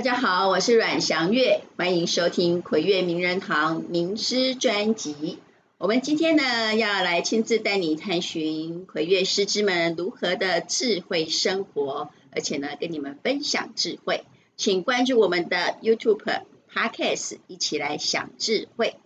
[0.00, 5.36] 大家好，我是阮祥月，欢迎收听葵月名人堂名师专辑。
[5.76, 14.24] 我们今天呢，要来亲自带你探寻葵月师资们如何的智慧生活，而且呢，跟你们分享智慧。
[14.56, 16.22] 请关注我们的 YouTube
[16.72, 18.96] Podcast，一起来享智慧。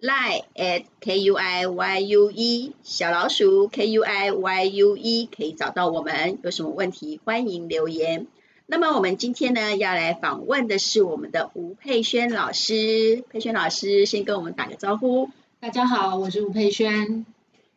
[0.00, 5.28] Lie at K U I Y U E 小老鼠 K U I Y U E
[5.36, 8.28] 可以找到我们，有什么问题欢迎留言。
[8.70, 13.24] 那么我们今天呢，要来访问的是我们的吴佩轩老师。
[13.28, 15.28] 佩轩老师先跟我们打个招呼。
[15.58, 17.26] 大家好，我是吴佩轩。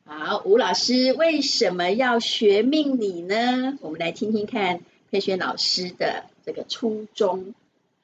[0.05, 3.75] 好，吴老师为什么要学命理呢？
[3.81, 7.55] 我们来听听看佩轩老师的这个初衷。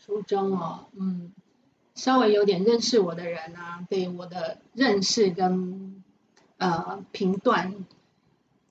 [0.03, 1.31] 初衷哦，嗯，
[1.93, 6.03] 稍微有点认识我的人啊，对我的认识跟
[6.57, 7.85] 呃评断，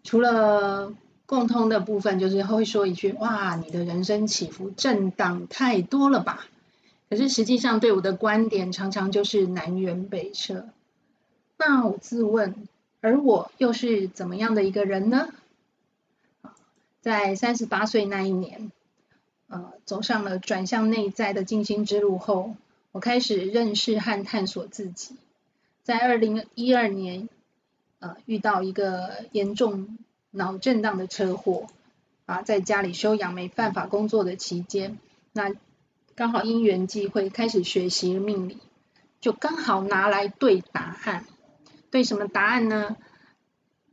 [0.02, 0.92] 除了。
[1.28, 6.47] 共通的部分就是会说一句：“哇，你的人生起伏震荡太多了吧？”
[7.11, 10.70] 可是实际上对我的观点常常就是南辕北辙。
[11.58, 12.67] 那我自问，
[13.02, 15.28] 而我又是怎么样的一个人呢？
[17.02, 18.72] 在三十八岁那一年，
[19.48, 22.56] 呃，走上了转向内在的静心之路后，
[22.91, 25.14] 我开始认识和探索自己。
[25.83, 27.28] 在二零一二年，
[27.98, 29.98] 呃，遇到一个严重。
[30.30, 31.66] 脑震荡的车祸
[32.26, 34.98] 啊，在家里休养没办法工作的期间，
[35.32, 35.54] 那
[36.14, 38.58] 刚好因缘际会开始学习命理，
[39.20, 41.24] 就刚好拿来对答案。
[41.90, 42.96] 对什么答案呢？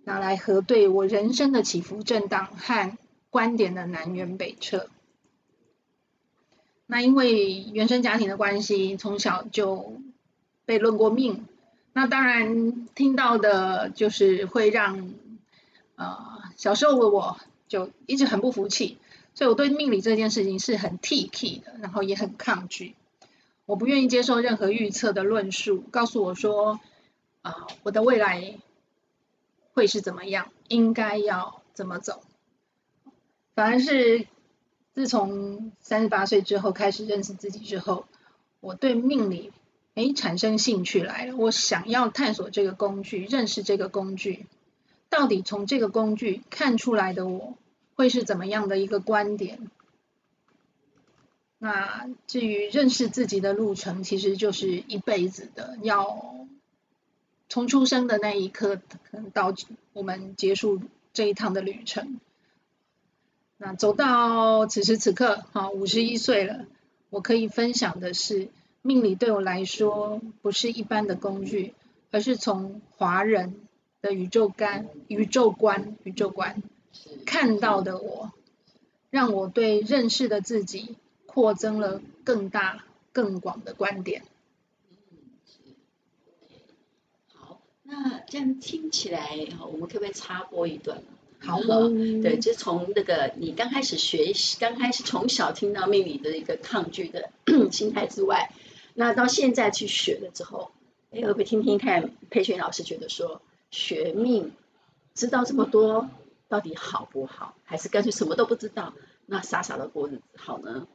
[0.04, 2.98] 拿来核对我人生的起伏震荡和
[3.30, 4.90] 观点的南辕北辙。
[6.86, 9.94] 那因为原生家庭的关系，从小就
[10.66, 11.46] 被论过命，
[11.94, 15.14] 那当然听到的就是会让。
[15.96, 18.98] 啊、呃，小时候的我就一直很不服气，
[19.34, 22.96] 所以我对命理这件事情是很铁齿的，然后也很抗拒。
[23.66, 26.80] 我不愿意接受任何预测的论述，告诉我说
[27.42, 28.58] 啊、我的未来
[29.74, 32.22] 会是怎么样，应该要怎么走。
[33.54, 34.28] 反而是
[34.94, 38.06] 自从三十八岁之后开始认识自己之后，
[38.60, 39.52] 我对命理
[39.94, 44.46] 诶产生兴趣来了，我想要探索这个工具，认识这个工具。
[45.16, 47.58] 到底从这个工具看出来的我
[47.96, 49.72] 会是怎么样的一个观点？
[51.58, 56.46] 那至于认识自己的路程，其实就是一辈子的，要
[57.48, 59.54] 从出生的那一刻，可能到
[59.94, 60.82] 我们结束
[61.14, 62.20] 这一趟的旅程。
[63.56, 66.66] 那走到此时此刻，啊，五十一岁了，
[67.10, 68.50] 我可以分享的是，
[68.82, 71.74] 命理对我来说不是一般的工具，
[72.12, 73.62] 而是从华人。
[74.06, 76.62] 的宇宙观、宇宙观、宇宙观，
[77.26, 78.32] 看到的我，
[79.10, 80.96] 让我对认识的自己
[81.26, 84.22] 扩增了更大、更广的观点。
[84.92, 85.18] 嗯，
[87.34, 91.02] 好，那这样听起来，我们可不可以插播一段？
[91.40, 91.90] 好哦。
[91.90, 97.32] 对，就从那个你刚开始学习，刚开始从小听到命理的一个抗拒的
[97.74, 98.52] 心态之外，
[98.94, 100.70] 那到现在去学了之后，
[101.10, 103.42] 哎，会不会听听看佩萱老师觉得说？
[103.72, 104.54] 学命
[105.14, 106.10] 知道这么多，
[106.48, 107.56] 到底好不好？
[107.64, 108.94] 还是干脆什么都不知道，
[109.26, 110.88] 那傻傻的过日子好呢？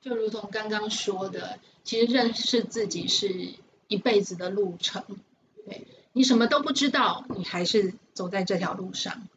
[0.00, 3.54] 就如同刚刚说的，其实认识自己是
[3.88, 5.02] 一辈子的路程。
[5.64, 9.28] 对，你什么都不知道，你还是走在这条路上。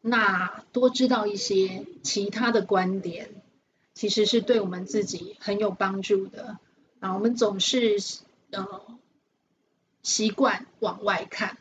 [0.00, 3.30] 那多知道一些其他的观点，
[3.94, 6.58] 其实是对我们自己很有帮助的。
[7.00, 7.98] 啊，我们总是
[8.50, 8.64] 嗯。
[8.64, 8.98] 呃
[10.02, 11.56] 习惯往外看，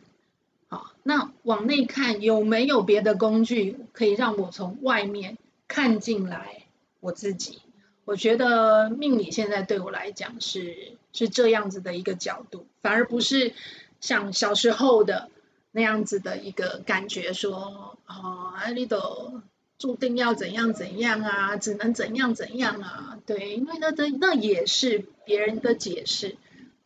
[0.68, 5.38] 好，那往内看有没有别的工具可以让我从外面
[5.68, 6.64] 看进来
[7.00, 7.60] 我自己？
[8.04, 13.54] 我觉得命理现在对我来讲是是这样子的一个角度，反而不是
[14.00, 15.30] 像小时候的
[15.72, 19.42] 那样子的一个感觉说，说啊，你都
[19.78, 26.38] 注定要怎样怎样啊，只能怎样怎样啊，对，因为那那那也是别人的解释，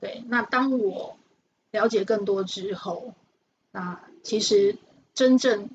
[0.01, 1.17] 对，那当我。
[1.75, 3.13] 了解更多之后，
[3.71, 4.77] 那其实
[5.13, 5.69] 真正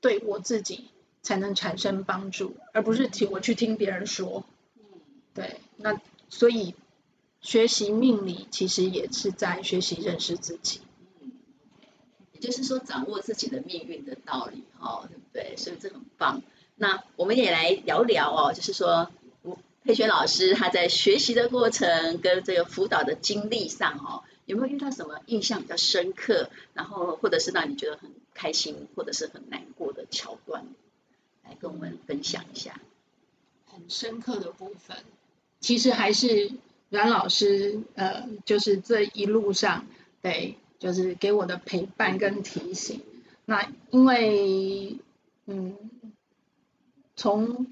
[0.00, 0.90] 对我自己
[1.22, 4.44] 才能产生帮助，而不是听我去听别人说。
[5.34, 6.74] 对，那所以
[7.40, 10.80] 学习命理其实也是在学习认识自己。
[11.20, 11.30] 嗯，
[12.32, 15.56] 也就是说掌握自己的命运的道理，哦，对不对？
[15.56, 16.42] 所以这很棒。
[16.76, 19.10] 那我们也来聊聊哦，就是说
[19.84, 24.24] 佩璇老师他在学习的过程跟这个辅导的经历上，哦。
[24.50, 30.66] 有没有遇到什么印象比较深刻，然后或者是让你觉得很开心，或者是很难过的桥段，
[31.44, 32.80] 来跟我们分享一下？
[33.66, 34.96] 很深刻的部分，
[35.60, 36.50] 其实还是
[36.88, 39.86] 阮老师，呃，就是这一路上，
[40.20, 43.00] 对，就是给我的陪伴跟提醒。
[43.44, 44.98] 那因为，
[45.46, 45.76] 嗯，
[47.14, 47.68] 从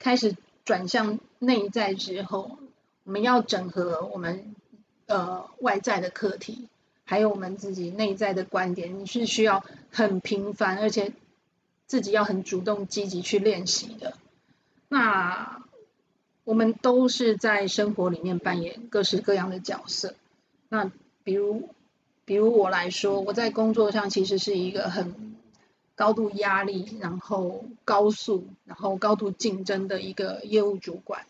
[0.00, 0.34] 开始
[0.64, 2.58] 转向内在之后，
[3.04, 4.56] 我们要整合我们
[5.06, 6.68] 呃外在的课题，
[7.04, 11.12] 还有我们自己内在的观点，你是需要很频繁，而且
[11.86, 14.14] 自己要很主动积极去练习的。
[14.88, 15.62] 那
[16.44, 20.14] 我们都是在生活里面扮演各式各样的角色。
[20.68, 20.90] 那
[21.24, 21.68] 比如，
[22.24, 25.36] 比如我来说，我在工作上其实是一个很
[25.96, 31.26] 高度压力，然后高速，然后高度竞争的一个业务主管。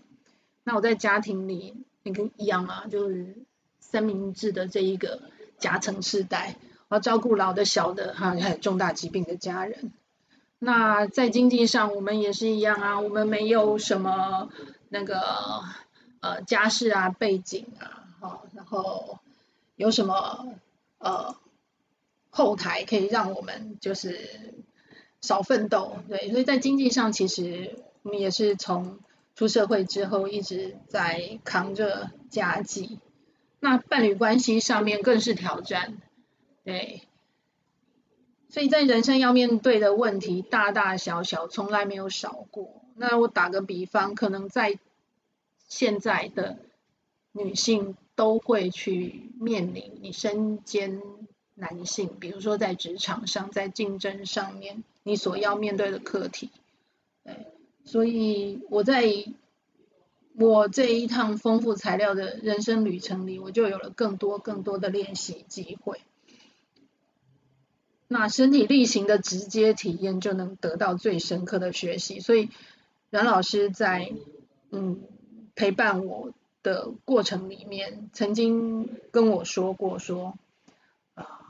[0.64, 3.34] 那我在家庭里，你跟一样啊，就是
[3.96, 5.22] 三明治的这一个
[5.58, 6.56] 夹层世代，
[6.90, 9.90] 要照顾老的、小的，哈，还有重大疾病的家人。
[10.58, 14.50] 那在经济上，我们也是一样啊，我们没有什么
[14.90, 15.22] 那个
[16.20, 19.18] 呃家世啊、背景啊，哈，然后
[19.76, 20.46] 有什么
[20.98, 21.34] 呃
[22.28, 24.28] 后台可以让我们就是
[25.22, 28.98] 少奋斗，对，所以在经济上，其实我们也是从
[29.34, 32.98] 出社会之后一直在扛着家计。
[33.60, 35.96] 那伴侣关系上面更是挑战，
[36.64, 37.02] 对。
[38.48, 42.82] 所以在人生要面对的问题大大小小，从来没有少过。
[42.94, 44.78] 那我打个比方，可能在
[45.68, 46.56] 现在的
[47.32, 51.02] 女性都会去面临你身兼
[51.54, 56.50] 男性，比如说在职场上，在竞争上面，你所要面对的课题。
[57.24, 57.48] 对，
[57.84, 59.04] 所以我在
[60.38, 66.00] 我这一趟丰富材料的人生旅程里，我就有了更多更多的练习机会。
[68.06, 72.20] 那身体力行的直接体验，就能得到最深刻的学习。
[72.20, 72.50] 所以，
[73.10, 74.12] 阮老师在
[74.70, 75.00] 嗯
[75.54, 80.38] 陪伴我的过程里面，曾经跟我说过说，
[81.14, 81.40] 啊，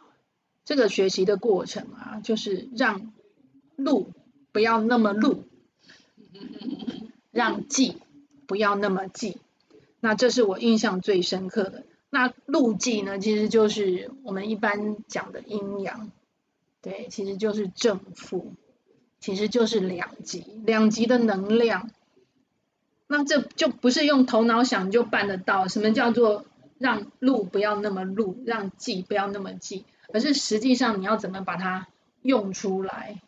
[0.64, 3.12] 这个学习的过程啊，就是让
[3.74, 4.12] 路
[4.52, 5.42] 不要那么路，
[7.32, 7.96] 让记
[8.46, 9.38] 不要那么记。
[10.00, 11.84] 那这是我印象最深刻的。
[12.10, 16.10] 那路记呢，其实就是我们一般讲的阴阳。
[16.80, 18.52] 对，其实就是正负，
[19.18, 21.90] 其实就是两极，两极的能量。
[23.08, 25.66] 那这就不是用头脑想就办得到。
[25.66, 26.44] 什么叫做
[26.78, 31.88] 让路不要那么路，让记不要那么记，而是实际上你要怎么把它
[32.22, 33.20] 用出来。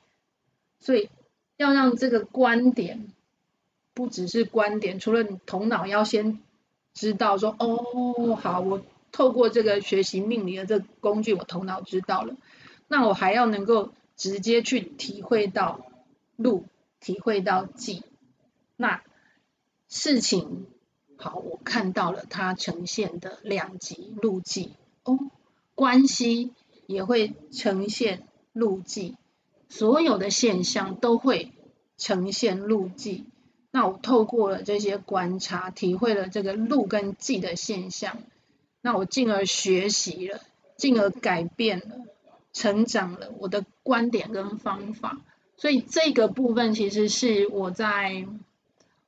[0.78, 1.10] 所以
[1.56, 3.12] 要让这个观点
[3.98, 6.38] 不只是观点，除了你头脑要先
[6.94, 8.80] 知道说，哦，好，我
[9.10, 12.36] 透过这个学习命理的这个工具，我头脑知道了。
[12.86, 15.84] 那我还要能够直接去体会到
[16.36, 16.64] 路，
[17.00, 18.04] 体会到记。
[18.76, 19.02] 那
[19.88, 20.68] 事情
[21.16, 25.18] 好，我看到了它呈现的两极路记哦，
[25.74, 26.52] 关系
[26.86, 29.16] 也会呈现路记，
[29.68, 31.50] 所有的现象都会
[31.96, 33.24] 呈现路记。
[33.70, 38.18] 那我透过了这些观察，体会了这个路跟记的现象，
[38.80, 40.40] 那我进而学习了，
[40.76, 41.96] 进而改变了。
[42.54, 45.20] 成长了我的观点跟方法，
[45.56, 48.26] 所以这个部分其实是我在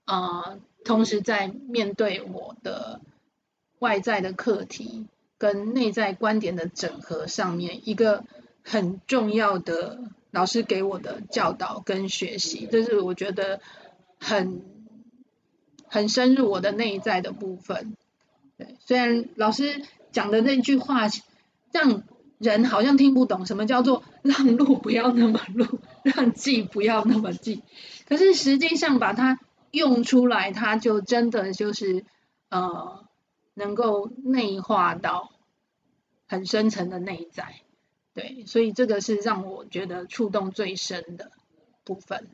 [0.05, 3.01] 呃，同时在面对我的
[3.81, 8.25] 外在的课题跟内在观点的整合上面，一个
[8.63, 9.99] 很重要的
[10.31, 13.61] 老师给我的教导跟学习，这是我觉得
[14.21, 14.63] 很
[15.89, 17.97] 很深入我的内在的部分。
[18.57, 21.09] 对，虽然老师讲的那句话
[21.73, 22.03] 让
[22.39, 27.63] 人好像听不懂什么叫做让路不要那么路，让记不要那么记。
[28.07, 32.05] 可是实际上把它用出来，它就真的就是
[32.51, 33.05] 呃，
[33.55, 35.31] 能够内化到
[36.29, 37.63] 很深层的内在。
[38.13, 41.31] 对，所以这个是让我觉得触动最深的
[41.85, 42.29] 部分。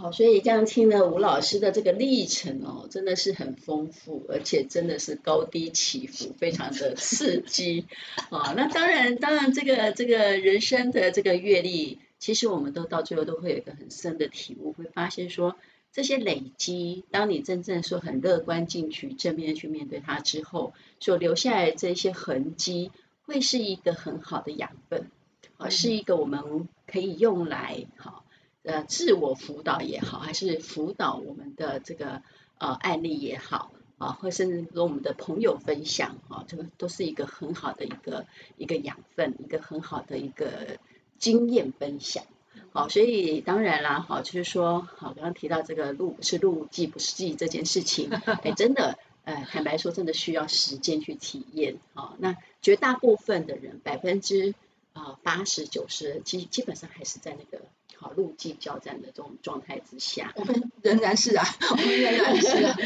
[0.00, 7.84] 好，所以这样听了吴老师的这个历程哦，真的是很丰富，而且真的是高低起伏，非常的刺激
[8.30, 8.54] 啊。
[8.56, 15.56] 那当然，当然这个这个人生的这个阅历，其实我们都到最后都会有一个很深的体悟，会发现说
[15.92, 22.92] 这些累积，当你真正说很乐观进去、正面去面对它之后，所留下来这些痕迹，
[23.26, 25.10] 会是一个很好的养分
[25.56, 28.24] 啊，是一个我们可以用来好。
[28.62, 32.22] 呃，自我辅导也好，还是辅导我们的这个
[32.58, 40.78] 呃案例也好啊，或甚至跟我们的朋友分享啊，这个都是一个很好的一个一个养分，一个很好的一个
[41.18, 42.24] 经验分享。
[42.70, 48.10] 好，所以当然啦，好，就是说，好，刚刚提到这个路是录，记不是记这件事情，
[48.42, 51.76] 哎，真的，呃，坦白说，真的需要时间去体验。
[51.94, 54.54] 好，那绝大部分的人，百分之
[54.92, 57.64] 啊八十九十，基基本上还是在那个。
[58.00, 62.76] 好，路径交战的这种状态之下，我们仍然是啊，我们仍然是啊，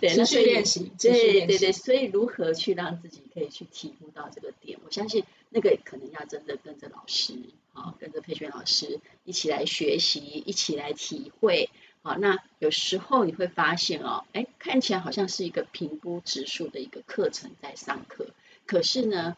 [0.00, 4.78] 对，持续练习，对对对，所以如何去让自己可以去体悟到这个点？
[4.84, 7.34] 我相信那个可能要真的跟着老师，
[7.72, 11.68] 好，跟着佩瑄老师一起来学习，一起来体会。
[12.02, 18.28] 好，那有时候你会发现哦，哎，看起来好像是一个评估指数的一个课程在上课，
[18.66, 19.36] 可是呢，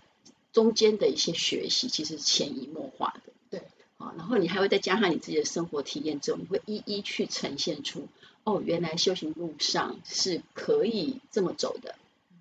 [0.57, 3.33] 中间的一些学习其实是潜移默化的。
[3.51, 3.61] 对
[3.99, 8.09] 啊，然后你还会再加上你自己的生活体验之后，你会一一去呈现出，
[8.43, 11.95] 哦，原来修行路上是可以这么走的。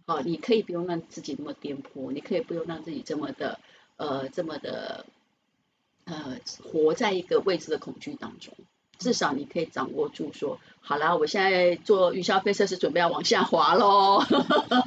[0.05, 3.59] 哦，你可以不用让自己那么颠簸，你可以不用让自己这么的，
[3.97, 5.05] 呃，这么的，
[6.05, 8.53] 呃，活在一个未知的恐惧当中。
[8.99, 14.23] 至少你可以掌握住，说，好啦，我现在做云霄飞车是准备要往下滑喽，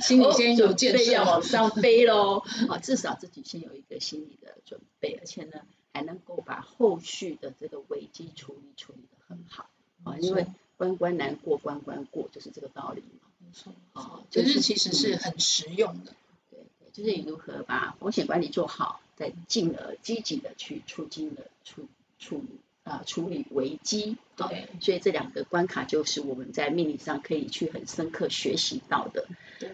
[0.01, 2.43] 心里先有建设，要往上飞喽。
[2.69, 5.61] 啊，至少自己先有一个心理的准备，而且呢。
[5.95, 9.69] 还能够把后续的这个危机处理处理得很好
[10.05, 10.47] 啊，因为
[10.77, 13.27] 关关难过关关过，就是这个道理嘛。
[13.39, 16.13] 没错，啊，就是其实是很实用的。
[16.51, 21.89] 对对，就是你如何把风险管理做好，再进而积极的去促进的处
[22.21, 22.45] 处
[22.89, 24.17] 啊处理危机。
[24.37, 29.27] 对，所以这两个关卡就是我们在命理上可以去很深刻学习到的。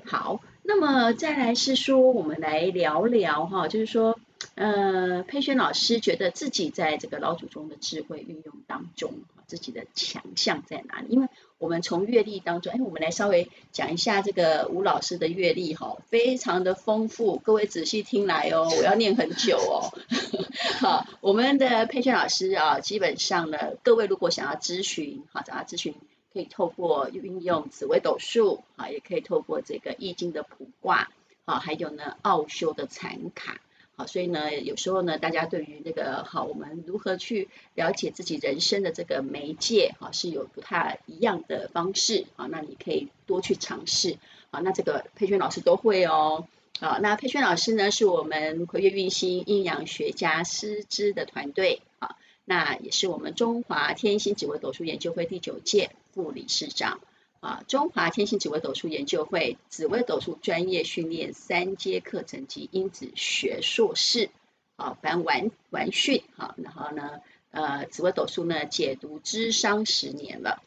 [0.04, 4.18] 好，那么再来是说，我们来聊聊哈，就是说。
[4.56, 9.14] 呃，佩轩老师觉得自己在这个老祖宗的智慧运用当中，
[9.46, 11.06] 自己的强项在哪里？
[11.08, 11.28] 因为
[11.64, 19.88] 我们从阅历当中，哎，我们来稍微讲一下这个吴老师的阅历哈，非常的丰富，各位仔细听来哦，我要念很久哦。
[20.78, 25.94] 好，我们的佩瑄老师啊，基本上呢，各位如果想要咨询，好，想要咨询，
[26.34, 31.08] 可以透过运用紫微斗数，啊，也可以透过这个易经的卜卦，
[31.46, 33.58] 啊，还有呢奥修的禅卡。
[33.96, 44.18] 好，所以呢，有时候呢，大家对于那个好，我们如何去了解自己人生的这个媒介，哈，是有不太一样的方式，啊，那你可以多去尝试，
[44.50, 46.48] 啊，那这个佩瑄老师都会哦，
[46.80, 56.98] 啊，那佩瑄老师呢，是我们魁玥运星阴阳学家师资的团队，啊，那也是我们中华天星紫微斗数研究会第九届副理事长。
[57.44, 64.30] 啊，中华天星紫微斗数研究会紫微斗数专业训练三阶课程及因子学硕士，
[64.76, 67.20] 啊，凡完完训，啊，然后呢，
[67.50, 70.62] 呃，紫微斗数呢解读智商十年了，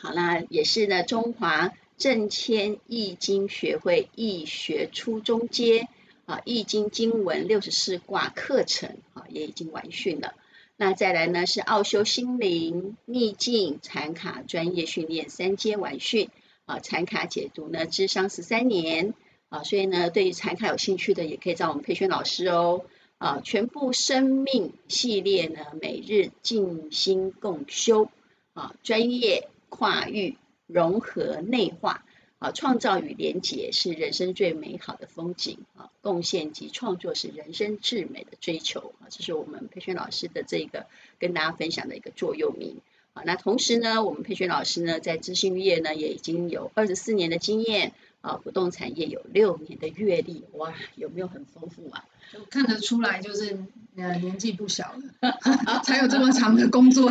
[0.00, 5.88] 好啦，也是呢中华正签易经学会易学初中阶，
[6.26, 10.34] 啊，易经经文六十四卦课程，啊，也已经完训了。
[10.80, 16.30] 那再来呢是奥修心灵秘境禅卡专业训练三阶完训
[16.66, 19.12] 啊，禅卡解读呢智商十三年
[19.48, 22.84] 啊，所以呢对于禅卡有兴趣的也可以找我们培训老师哦
[23.18, 28.08] 啊，全部生命系列呢每日静心共修
[28.52, 30.36] 啊，专业跨域
[30.68, 32.04] 融合内化。
[32.38, 35.90] 啊，创造与连结是人生最美好的风景啊！
[36.02, 39.10] 贡献及创作是人生至美的追求啊！
[39.10, 40.86] 这是我们培训老师的这个
[41.18, 42.76] 跟大家分享的一个座右铭
[43.12, 43.24] 啊。
[43.26, 52.04] 那同时呢，我们培训老师呢，在咨询业呢也已经有二十四年的经验啊，不动产业有六年的阅历，哇，有没有很丰富啊？
[52.50, 53.58] 看得出来，就是
[53.98, 55.38] 呃年纪不小了，
[55.82, 57.10] 才有这么长的工作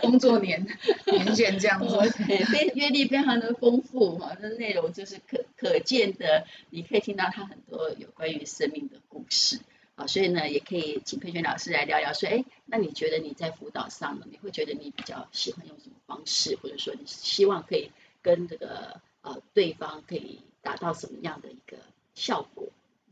[0.00, 0.66] 工作年
[1.06, 1.96] 年限这样子，
[2.52, 9.58] 非阅历非常的丰富哈，那内容就是可可见的，你可以听到他很多有关于生命的故事
[9.96, 17.90] 啊，所以呢，也可以请佩瑄老师来聊聊，说，哎，那你觉得你在辅导上呢，你会觉得你比较喜欢用什么方式，或者说你希望可以
[18.22, 21.76] 跟这个呃对方可以达到什么样的一个
[22.14, 22.68] 效果，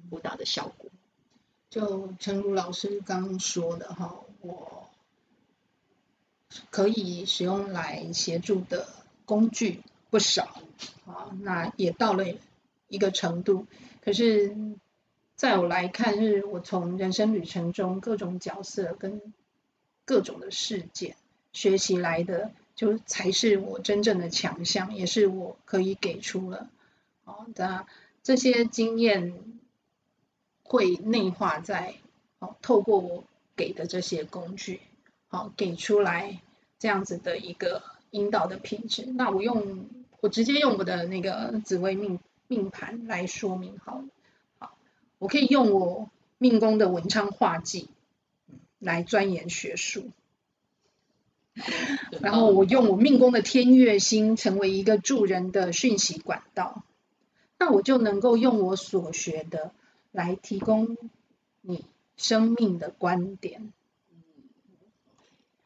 [0.08, 0.90] 辅导的效果？
[1.72, 4.90] 就诚如老师刚刚说的哈，我
[6.68, 8.86] 可以使用来协助的
[9.24, 10.60] 工具不少
[11.06, 12.26] 啊，那也到了
[12.88, 13.66] 一个程度。
[14.04, 14.54] 可是，
[15.34, 19.22] 在我来看，是我从人生旅程中各种角色跟
[20.04, 21.16] 各种的事件
[21.54, 26.68] 学习来的，就才是我真正的强项，也是我可以给出了
[27.24, 27.86] 啊的
[28.22, 29.32] 这些经验。
[30.62, 31.94] 会内化在，
[32.38, 33.24] 哦，透过我
[33.56, 34.80] 给的这些工具，
[35.28, 36.40] 好，给出来
[36.78, 39.04] 这样子的一个引导的品质。
[39.04, 39.86] 那我用
[40.20, 44.04] 我直接用我的那个紫微命命盘来说明好了，
[44.58, 44.76] 好，
[45.18, 47.88] 我可以用我命宫的文昌画技
[48.78, 50.10] 来钻研学术，
[52.20, 56.82] 然后我用我命宫的天月星成为一个助人的讯息管道，
[57.58, 59.72] 那我就能够用我所学的
[60.12, 60.96] 来提供
[61.60, 61.84] 你
[62.16, 63.72] 生命的观点。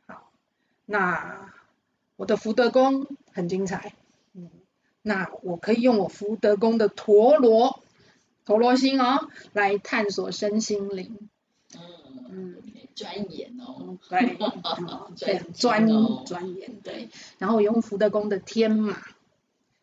[0.07, 0.31] 好，
[0.87, 1.53] 那
[2.17, 3.93] 我的福德宫很精彩，
[4.33, 4.49] 嗯，
[5.03, 7.83] 那我可以用我福德宫的陀螺
[8.45, 11.29] 陀螺星哦，来探索身心灵。
[12.29, 12.57] 嗯，
[12.95, 14.39] 钻研哦，对，
[15.19, 15.87] 对，钻
[16.25, 17.11] 钻研，对。
[17.39, 19.03] 然后我用福德宫的天马，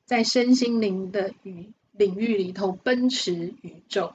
[0.06, 4.14] 在身心灵的宇领域里头奔驰宇宙。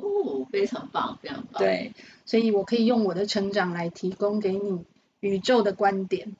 [0.00, 1.62] 哦，非常棒，非常棒。
[1.62, 1.92] 对，
[2.24, 4.84] 所以我可以用我的成长来提供给你
[5.20, 6.34] 宇宙的观点。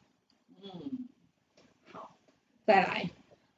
[0.63, 1.09] 嗯，
[1.93, 2.17] 好，
[2.67, 3.11] 再来，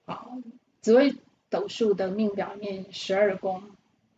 [0.04, 0.38] 好，
[0.80, 1.14] 紫微
[1.48, 3.62] 斗数的命表面十二宫，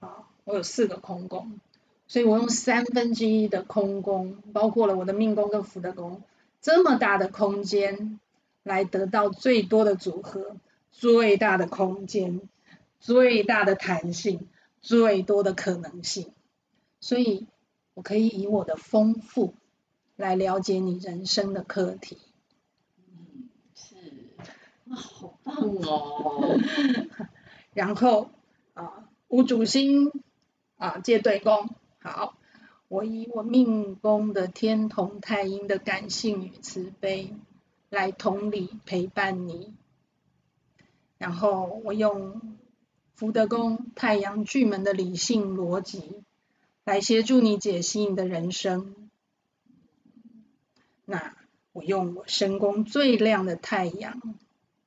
[0.00, 1.60] 啊，我有四个空宫。
[2.06, 6.22] 所以我用三分之一的空宫，包括了我的命宫跟福德宫，
[6.60, 8.20] 这么大的空间，
[8.62, 10.56] 来得到最多的组合，
[10.92, 12.42] 最大的空间，
[13.00, 14.46] 最大的弹性，
[14.84, 16.30] 最多的可能性。
[17.00, 17.46] 所以，
[17.94, 19.54] 我可以以我的丰富
[20.14, 22.18] 来了解你人生的课题。
[22.98, 23.96] 嗯，是，
[24.84, 26.60] 哇，好棒哦。
[27.72, 28.30] 然后
[28.74, 30.12] 啊，无主星
[30.76, 31.70] 啊，借对宫。
[32.00, 32.36] 好，
[32.88, 37.32] 我以我命宫的天同太阴的感性与慈悲
[37.88, 39.72] 来同理陪伴你，
[41.16, 42.56] 然后我用
[43.14, 46.23] 福德宫太阳巨门的理性逻辑
[46.85, 48.94] 来协助你解析你的人生。
[51.04, 51.35] 那
[51.73, 54.21] 我用我身宫最亮的太阳，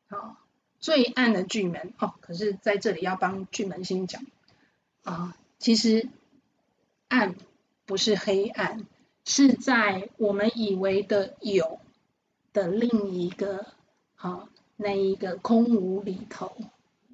[0.09, 0.37] 好，
[0.79, 4.25] 最暗的巨门哦，可是在这里要帮巨门星讲
[5.03, 6.09] 啊，其实。
[7.09, 7.35] 暗
[7.85, 8.85] 不是黑暗，
[9.23, 11.79] 是在我们以为的有
[12.51, 13.65] 的另一个
[14.13, 16.51] 好那一个空无里头，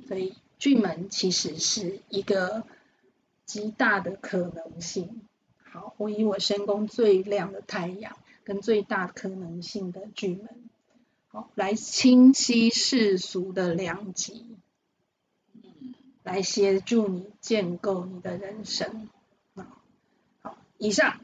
[0.07, 2.63] 所以巨门其实是一个
[3.43, 5.21] 极大的可能性。
[5.61, 10.47] 好，我以我身宫最亮的太阳跟最大可能性的巨门，
[11.27, 14.55] 好来清晰世俗的两极，
[16.23, 19.09] 来协助你建构你的人生。
[20.41, 21.19] 好以上，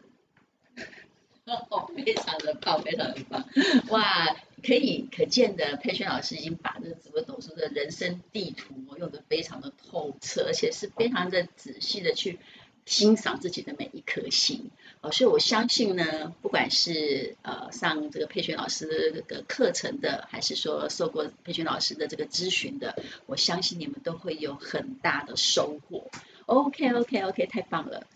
[1.95, 3.45] 非常的棒，非常的棒，
[3.88, 12.39] 哇，可以可见的佩瑄老师已经把这个紫微斗数的人生地图用得非常的透彻，而且是非常的仔细的去
[12.86, 22.95] 欣赏自己的每一颗心，哦，所以我相信呢，不管是呃上这个佩瑄老师的课程的，还是说受过佩瑄老师的这个咨询的，
[23.28, 26.10] 我相信你们都会有很大的收获。
[26.48, 28.08] OK，OK，OK，太棒了。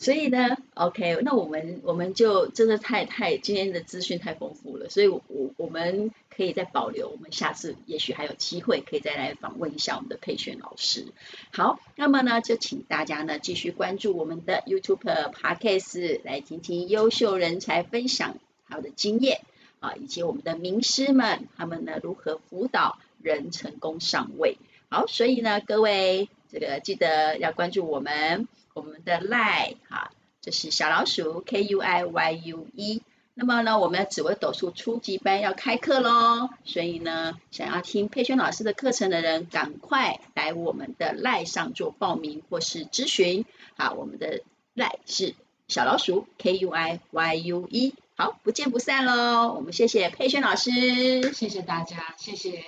[0.00, 5.20] 所以呢，OK，那我们我们就真的太太今天的资讯太丰富了，所以我
[5.56, 11.06] 我们可以再保留，我们下次也许还有机会可以再来访问一下我们的佩瑄老师。
[11.52, 18.36] 好，那么呢，就请大家呢继续关注我们的 YouTube Podcast，来听听优秀人才分享
[18.68, 19.40] 他的经验
[19.80, 24.58] 啊，以及我们的名师们他们呢如何辅导人成功上位。
[24.90, 28.46] 好，所以呢，各位这个记得要关注我们。
[28.78, 33.02] 我们的 Line 哈，这是小老鼠 K U I Y U E。
[33.34, 43.44] 那么呢，我们的紫微斗数初级班要开课喽，所以呢，想要听佩轩老师的课程的人，赶快来我们的 Line 上做报名或是咨询。
[43.76, 44.40] 好，我们的
[44.74, 45.34] Line 是
[45.68, 47.94] 小老鼠 K U I Y U E。
[48.16, 49.52] 好，不见不散喽！
[49.54, 52.64] 我们谢谢佩轩老师，谢谢大家，谢谢。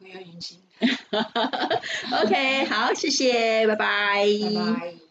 [2.22, 4.24] OK，好，谢谢，拜拜。
[4.54, 5.07] 拜拜。